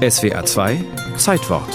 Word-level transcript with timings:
SWA 0.00 0.42
2 0.46 0.82
Zeitwort 1.18 1.68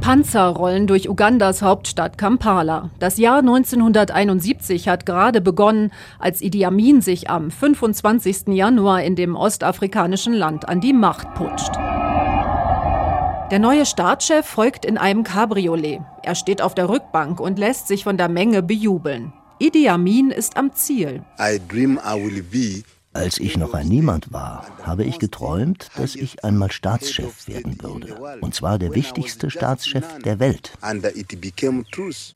Panzer 0.00 0.48
rollen 0.48 0.88
durch 0.88 1.08
Ugandas 1.08 1.62
Hauptstadt 1.62 2.18
Kampala. 2.18 2.90
Das 2.98 3.16
Jahr 3.16 3.38
1971 3.38 4.88
hat 4.88 5.06
gerade 5.06 5.40
begonnen, 5.40 5.92
als 6.18 6.42
Idi 6.42 6.64
Amin 6.64 7.00
sich 7.00 7.30
am 7.30 7.52
25. 7.52 8.48
Januar 8.48 9.04
in 9.04 9.14
dem 9.14 9.36
ostafrikanischen 9.36 10.32
Land 10.32 10.68
an 10.68 10.80
die 10.80 10.92
Macht 10.92 11.32
putscht. 11.34 11.76
Der 13.52 13.60
neue 13.60 13.86
Staatschef 13.86 14.44
folgt 14.44 14.84
in 14.84 14.98
einem 14.98 15.22
Cabriolet. 15.22 16.00
Er 16.24 16.34
steht 16.34 16.60
auf 16.60 16.74
der 16.74 16.88
Rückbank 16.88 17.38
und 17.38 17.60
lässt 17.60 17.86
sich 17.86 18.02
von 18.02 18.16
der 18.16 18.28
Menge 18.28 18.64
bejubeln. 18.64 19.32
Idi 19.60 19.88
Amin 19.88 20.30
ist 20.30 20.56
am 20.56 20.72
Ziel. 20.72 21.22
I 21.40 21.58
dream 21.68 21.98
I 22.04 22.14
will 22.14 22.42
be 22.42 22.84
als 23.18 23.40
ich 23.40 23.56
noch 23.56 23.74
ein 23.74 23.88
Niemand 23.88 24.32
war, 24.32 24.64
habe 24.84 25.02
ich 25.02 25.18
geträumt, 25.18 25.88
dass 25.96 26.14
ich 26.14 26.44
einmal 26.44 26.70
Staatschef 26.70 27.48
werden 27.48 27.82
würde. 27.82 28.38
Und 28.40 28.54
zwar 28.54 28.78
der 28.78 28.94
wichtigste 28.94 29.50
Staatschef 29.50 30.18
der 30.24 30.38
Welt. 30.38 30.72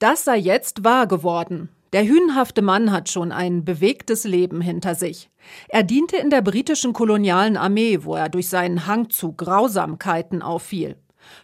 Das 0.00 0.24
sei 0.24 0.36
jetzt 0.38 0.82
wahr 0.82 1.06
geworden. 1.06 1.68
Der 1.92 2.04
hünenhafte 2.04 2.62
Mann 2.62 2.90
hat 2.90 3.10
schon 3.10 3.30
ein 3.30 3.64
bewegtes 3.64 4.24
Leben 4.24 4.60
hinter 4.60 4.96
sich. 4.96 5.30
Er 5.68 5.84
diente 5.84 6.16
in 6.16 6.30
der 6.30 6.42
britischen 6.42 6.92
kolonialen 6.92 7.56
Armee, 7.56 8.00
wo 8.02 8.16
er 8.16 8.28
durch 8.28 8.48
seinen 8.48 8.86
Hang 8.86 9.10
zu 9.10 9.34
Grausamkeiten 9.34 10.42
auffiel. 10.42 10.96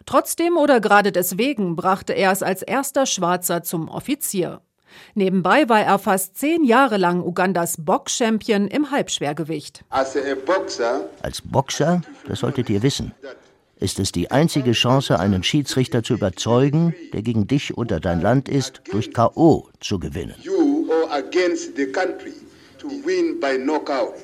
Trotzdem 0.05 0.57
oder 0.57 0.81
gerade 0.81 1.13
deswegen 1.13 1.77
brachte 1.77 2.11
er 2.11 2.33
es 2.33 2.43
als 2.43 2.63
erster 2.63 3.05
Schwarzer 3.05 3.63
zum 3.63 3.87
Offizier. 3.87 4.61
Nebenbei 5.15 5.67
war 5.69 5.81
er 5.81 5.99
fast 5.99 6.37
zehn 6.37 6.63
Jahre 6.63 6.97
lang 6.97 7.21
Ugandas 7.21 7.77
Box-Champion 7.79 8.67
im 8.67 8.91
Halbschwergewicht. 8.91 9.83
Als 11.21 11.41
Boxer, 11.41 12.01
das 12.27 12.39
solltet 12.39 12.69
ihr 12.69 12.83
wissen, 12.83 13.13
ist 13.79 13.99
es 13.99 14.11
die 14.11 14.29
einzige 14.29 14.73
Chance, 14.73 15.19
einen 15.19 15.43
Schiedsrichter 15.43 16.03
zu 16.03 16.13
überzeugen, 16.13 16.93
der 17.13 17.21
gegen 17.21 17.47
dich 17.47 17.77
oder 17.77 17.99
dein 17.99 18.21
Land 18.21 18.49
ist, 18.49 18.81
durch 18.91 19.13
K.O. 19.13 19.69
zu 19.79 19.99
gewinnen. 19.99 20.35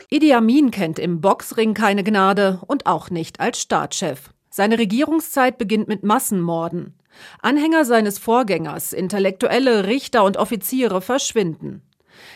Idi 0.10 0.34
Amin 0.34 0.72
kennt 0.72 1.00
im 1.00 1.22
Boxring 1.22 1.74
keine 1.74 2.04
Gnade 2.04 2.60
und 2.68 2.86
auch 2.86 3.10
nicht 3.10 3.40
als 3.40 3.62
Staatschef. 3.62 4.35
Seine 4.56 4.80
Regierungszeit 4.80 5.58
beginnt 5.58 5.90
mit 5.90 6.04
Massenmorden. 6.04 6.94
Anhänger 7.42 7.84
seines 7.84 8.20
Vorgängers, 8.20 8.94
Intellektuelle, 8.94 9.86
Richter 9.86 10.24
und 10.24 10.38
Offiziere 10.38 11.02
verschwinden. 11.02 11.82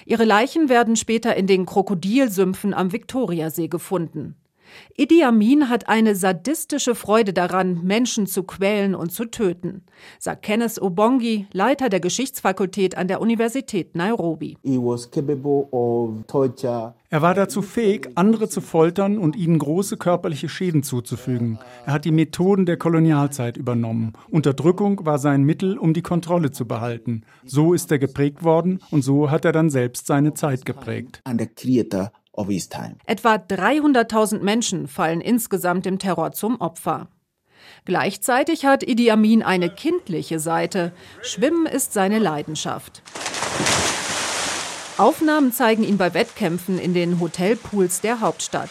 Ihre 0.06 0.26
Leichen 0.26 0.68
werden 0.68 0.98
später 0.98 1.38
in 1.38 1.48
den 1.48 1.66
Krokodilsümpfen 1.66 2.74
am 2.74 2.92
Viktoriasee 2.92 3.70
gefunden. 3.70 4.36
Idi 4.98 5.24
Amin 5.24 5.70
hat 5.70 5.88
eine 5.88 6.16
sadistische 6.16 6.96
Freude 6.96 7.34
daran, 7.34 7.82
Menschen 7.84 8.28
zu 8.28 8.44
quälen 8.44 8.96
und 8.96 9.12
zu 9.12 9.26
töten, 9.26 9.84
sagt 10.20 10.44
Kenneth 10.44 10.82
Obongi, 10.82 11.48
Leiter 11.54 11.90
der 11.90 12.00
Geschichtsfakultät 12.00 12.98
an 12.98 13.08
der 13.08 13.22
Universität 13.22 13.96
Nairobi. 13.96 14.58
Er 17.12 17.24
war 17.24 17.34
dazu 17.34 17.64
fähig, 17.64 18.10
andere 18.14 18.50
zu 18.50 18.62
foltern 18.62 19.18
und 19.18 19.36
ihnen 19.36 19.58
große 19.58 19.98
körperliche 19.98 20.48
Schäden 20.48 20.84
zuzufügen. 20.84 21.58
Er 21.88 21.94
hat 21.94 22.06
die 22.06 22.12
Methoden 22.12 22.68
der 22.68 22.78
Kolonialzeit 22.78 23.58
übernommen. 23.58 24.14
Unterdrückung 24.30 25.06
war 25.06 25.18
sein 25.18 25.44
Mittel, 25.44 25.80
um 25.80 25.96
die 25.96 26.04
Kontrolle 26.04 26.52
zu 26.52 26.68
behalten. 26.68 27.24
So 27.46 27.74
ist 27.74 27.92
er 27.92 27.98
geprägt 27.98 28.44
worden 28.44 28.80
und 28.92 29.02
so 29.02 29.32
hat 29.32 29.44
er 29.44 29.54
dann 29.54 29.72
selbst 29.72 30.06
seine 30.06 30.36
Zeit 30.36 30.66
geprägt. 30.66 31.22
Etwa 33.06 33.36
300.000 33.36 34.40
Menschen 34.40 34.88
fallen 34.88 35.22
insgesamt 35.22 35.86
dem 35.86 36.00
Terror 36.00 36.32
zum 36.32 36.60
Opfer. 36.62 37.08
Gleichzeitig 37.86 38.66
hat 38.66 38.84
Idi 38.84 39.12
Amin 39.12 39.44
eine 39.44 39.70
kindliche 39.70 40.40
Seite. 40.40 40.94
Schwimmen 41.22 41.66
ist 41.66 41.94
seine 41.94 42.20
Leidenschaft. 42.20 43.02
Aufnahmen 44.98 45.54
zeigen 45.54 45.84
ihn 45.84 45.98
bei 45.98 46.14
Wettkämpfen 46.14 46.78
in 46.78 46.94
den 46.94 47.20
Hotelpools 47.20 48.02
der 48.02 48.20
Hauptstadt. 48.20 48.70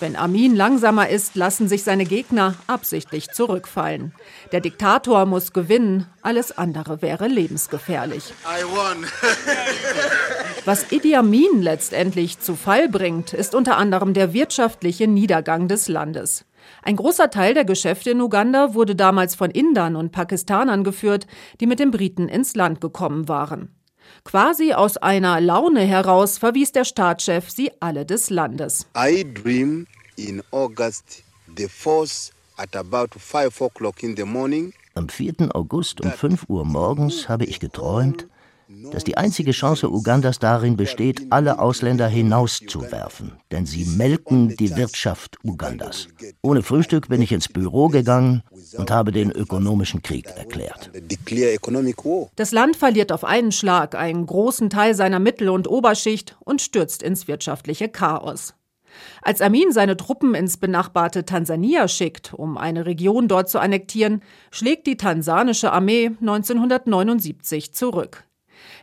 Wenn 0.00 0.16
Amin 0.16 0.56
langsamer 0.56 1.08
ist, 1.08 1.36
lassen 1.36 1.68
sich 1.68 1.84
seine 1.84 2.04
Gegner 2.04 2.54
absichtlich 2.66 3.30
zurückfallen. 3.30 4.12
Der 4.50 4.60
Diktator 4.60 5.24
muss 5.24 5.52
gewinnen, 5.52 6.06
alles 6.20 6.56
andere 6.56 7.00
wäre 7.00 7.28
lebensgefährlich. 7.28 8.34
Was 10.64 10.90
Idi 10.90 11.14
Amin 11.14 11.62
letztendlich 11.62 12.40
zu 12.40 12.56
Fall 12.56 12.88
bringt, 12.88 13.32
ist 13.32 13.54
unter 13.54 13.76
anderem 13.76 14.14
der 14.14 14.32
wirtschaftliche 14.32 15.06
Niedergang 15.06 15.68
des 15.68 15.88
Landes. 15.88 16.44
Ein 16.82 16.96
großer 16.96 17.30
Teil 17.30 17.54
der 17.54 17.64
Geschäfte 17.64 18.10
in 18.10 18.20
Uganda 18.20 18.74
wurde 18.74 18.96
damals 18.96 19.34
von 19.34 19.50
Indern 19.50 19.96
und 19.96 20.12
Pakistanern 20.12 20.82
geführt, 20.82 21.26
die 21.60 21.66
mit 21.66 21.78
den 21.78 21.90
Briten 21.90 22.28
ins 22.28 22.56
Land 22.56 22.80
gekommen 22.80 23.28
waren. 23.28 23.68
Quasi 24.24 24.72
aus 24.72 24.96
einer 24.96 25.40
Laune 25.40 25.82
heraus 25.82 26.38
verwies 26.38 26.72
der 26.72 26.84
Staatschef 26.84 27.50
sie 27.50 27.70
alle 27.80 28.06
des 28.06 28.30
Landes. 28.30 28.86
I 28.96 29.24
dream 29.24 29.86
in 30.16 30.42
August 30.50 31.22
the 31.56 31.68
force 31.68 32.32
at 32.56 32.74
about 32.76 33.08
5 33.18 33.60
o'clock 33.60 34.02
in 34.02 34.16
the 34.16 34.24
morning. 34.24 34.72
Am 34.94 35.08
4. 35.08 35.54
August 35.54 36.00
um 36.00 36.10
5 36.10 36.48
Uhr 36.48 36.64
morgens 36.64 37.28
habe 37.28 37.44
ich 37.44 37.58
geträumt, 37.58 38.28
dass 38.92 39.04
die 39.04 39.16
einzige 39.16 39.52
Chance 39.52 39.90
Ugandas 39.90 40.38
darin 40.38 40.76
besteht, 40.76 41.26
alle 41.30 41.58
Ausländer 41.58 42.08
hinauszuwerfen, 42.08 43.32
denn 43.50 43.66
sie 43.66 43.84
melken 43.84 44.56
die 44.56 44.76
Wirtschaft 44.76 45.38
Ugandas. 45.44 46.08
Ohne 46.42 46.62
Frühstück 46.62 47.08
bin 47.08 47.22
ich 47.22 47.32
ins 47.32 47.48
Büro 47.48 47.88
gegangen 47.88 48.42
und 48.76 48.90
habe 48.90 49.12
den 49.12 49.30
ökonomischen 49.30 50.02
Krieg 50.02 50.26
erklärt. 50.36 50.90
Das 52.36 52.52
Land 52.52 52.76
verliert 52.76 53.12
auf 53.12 53.24
einen 53.24 53.52
Schlag 53.52 53.94
einen 53.94 54.26
großen 54.26 54.70
Teil 54.70 54.94
seiner 54.94 55.18
Mittel- 55.18 55.48
und 55.48 55.68
Oberschicht 55.68 56.36
und 56.40 56.62
stürzt 56.62 57.02
ins 57.02 57.28
wirtschaftliche 57.28 57.88
Chaos. 57.88 58.54
Als 59.22 59.40
Amin 59.40 59.72
seine 59.72 59.96
Truppen 59.96 60.34
ins 60.34 60.56
benachbarte 60.56 61.24
Tansania 61.24 61.88
schickt, 61.88 62.34
um 62.34 62.56
eine 62.56 62.86
Region 62.86 63.28
dort 63.28 63.48
zu 63.48 63.58
annektieren, 63.58 64.22
schlägt 64.50 64.86
die 64.86 64.96
tansanische 64.96 65.72
Armee 65.72 66.12
1979 66.20 67.72
zurück. 67.74 68.24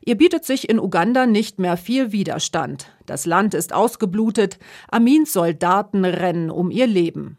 Ihr 0.03 0.17
bietet 0.17 0.45
sich 0.45 0.69
in 0.69 0.79
Uganda 0.79 1.25
nicht 1.25 1.59
mehr 1.59 1.77
viel 1.77 2.11
Widerstand. 2.11 2.87
Das 3.05 3.25
Land 3.25 3.53
ist 3.53 3.73
ausgeblutet, 3.73 4.59
Amins 4.89 5.33
Soldaten 5.33 6.05
rennen 6.05 6.49
um 6.49 6.71
ihr 6.71 6.87
Leben. 6.87 7.37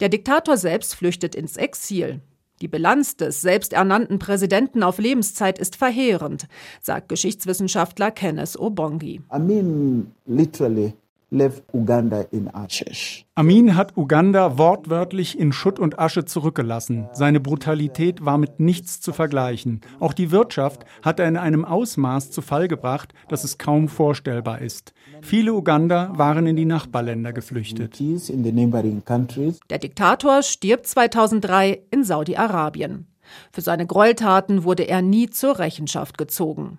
Der 0.00 0.08
Diktator 0.08 0.56
selbst 0.56 0.94
flüchtet 0.94 1.34
ins 1.34 1.56
Exil. 1.56 2.20
Die 2.60 2.68
Bilanz 2.68 3.16
des 3.16 3.40
selbsternannten 3.40 4.18
Präsidenten 4.18 4.82
auf 4.82 4.98
Lebenszeit 4.98 5.58
ist 5.58 5.76
verheerend, 5.76 6.46
sagt 6.80 7.08
Geschichtswissenschaftler 7.08 8.10
Kenneth 8.10 8.56
Obongi. 8.58 9.22
Amin 9.28 10.12
literally 10.26 10.94
left 11.34 11.64
Uganda 11.72 12.24
in 12.30 12.48
ashes. 12.48 13.24
Amin 13.34 13.74
hat 13.76 13.96
Uganda 13.96 14.56
wortwörtlich 14.56 15.38
in 15.38 15.52
Schutt 15.52 15.78
und 15.78 15.98
Asche 15.98 16.24
zurückgelassen. 16.24 17.08
Seine 17.12 17.40
Brutalität 17.40 18.24
war 18.24 18.38
mit 18.38 18.60
nichts 18.60 19.00
zu 19.00 19.12
vergleichen. 19.12 19.80
Auch 19.98 20.12
die 20.12 20.30
Wirtschaft 20.30 20.84
hat 21.02 21.18
er 21.18 21.28
in 21.28 21.36
einem 21.36 21.64
Ausmaß 21.64 22.30
zu 22.30 22.40
Fall 22.40 22.68
gebracht, 22.68 23.12
dass 23.28 23.44
es 23.44 23.58
kaum 23.58 23.88
vorstellbar 23.88 24.60
ist. 24.60 24.94
Viele 25.20 25.52
Uganda 25.52 26.12
waren 26.14 26.46
in 26.46 26.56
die 26.56 26.64
Nachbarländer 26.64 27.32
geflüchtet. 27.32 27.98
Der 28.00 29.78
Diktator 29.78 30.42
stirbt 30.42 30.86
2003 30.86 31.82
in 31.90 32.04
Saudi-Arabien. 32.04 33.08
Für 33.52 33.60
seine 33.60 33.86
Gräueltaten 33.86 34.64
wurde 34.64 34.84
er 34.84 35.02
nie 35.02 35.30
zur 35.30 35.58
Rechenschaft 35.58 36.18
gezogen. 36.18 36.72